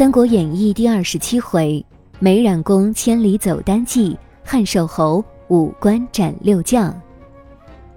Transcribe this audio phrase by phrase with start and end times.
[0.00, 1.84] 三国演义》第二十七回，
[2.20, 6.98] 美髯公千里走单骑，汉寿侯五关斩六将。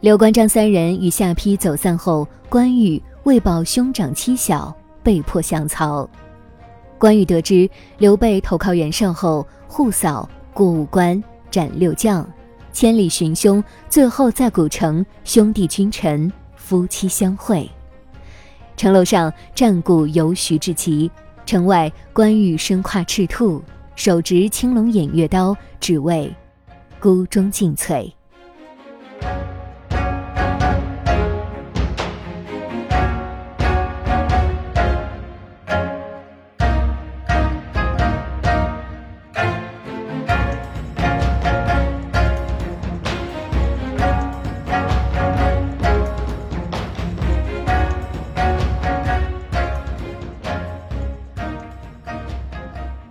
[0.00, 6.08] 刘关张三人与下邳走散后，关羽为保兄长妻小，被迫降曹。
[6.98, 12.26] 关羽得知刘备投靠袁绍后，护嫂过五关斩六将，
[12.72, 17.70] 千里寻兄，最后在古城，兄弟君臣夫妻相会。
[18.74, 21.10] 城楼上战鼓由徐至极。
[21.46, 23.62] 城外，关羽身跨赤兔，
[23.96, 26.32] 手执青龙偃月刀，只为
[27.00, 28.10] 孤忠尽瘁。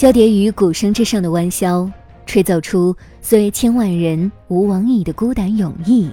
[0.00, 1.92] 交叠于鼓声之上的弯箫，
[2.24, 6.08] 吹奏出“虽千万人，吾往矣”的孤胆勇毅；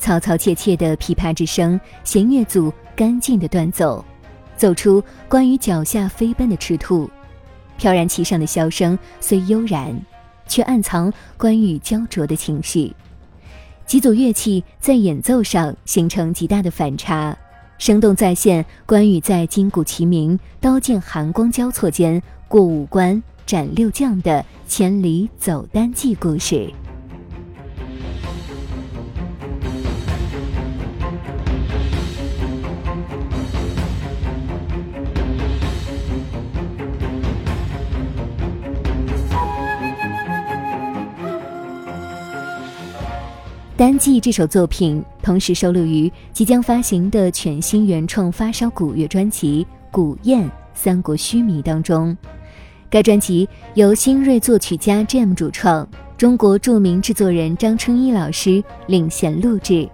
[0.00, 4.04] 嘈嘈切切的琵琶之声，弦乐组干净的断奏，
[4.56, 7.08] 奏出关羽脚下飞奔的赤兔；
[7.76, 9.96] 飘然其上的箫声虽悠然，
[10.48, 12.92] 却暗藏关羽焦灼的情绪。
[13.86, 17.38] 几组乐器在演奏上形成极大的反差，
[17.78, 22.20] 生动再现关羽在金鼓齐鸣、刀剑寒光交错间。
[22.54, 26.72] 过五关斩六将的千里走单骑故事。
[43.76, 52.16] 单骑这首作品同时收录于即将发行的全新原创发烧古乐专辑《古燕三国须弥》当中。
[52.94, 55.84] 该专辑由新锐作曲家 Jam 主创，
[56.16, 59.88] 中国著名制作人张春一老师领衔录制，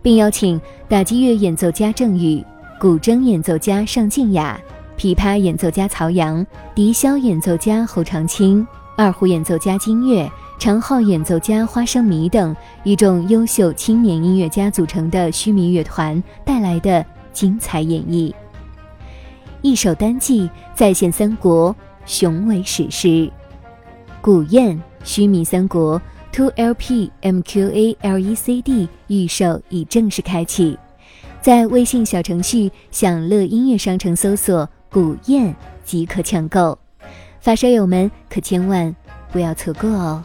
[0.00, 0.58] 并邀请
[0.88, 2.42] 打击乐演奏家郑宇、
[2.80, 4.58] 古筝演奏家尚静雅、
[4.96, 8.66] 琵琶演奏家曹阳、笛箫演奏家侯长青、
[8.96, 10.26] 二胡演奏家金月、
[10.58, 18.32] 长号演奏家花生米等一众优秀青年音乐家组成的须弥乐团带来的精彩演绎。
[19.60, 21.76] 一首单骑再现三国。
[22.08, 23.30] 雄伟史诗，
[24.22, 26.00] 古堰须弥三国
[26.32, 30.78] Two LP MQA LECD 预售已正式开启，
[31.42, 35.54] 在微信小程序享乐音乐商城搜索“古堰”
[35.84, 36.78] 即可抢购，
[37.40, 38.96] 发烧友们可千万
[39.30, 40.24] 不要错过哦。